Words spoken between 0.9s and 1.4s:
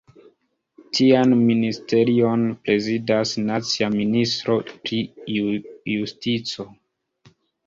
Tian